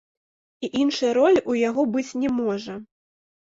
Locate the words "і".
0.67-0.69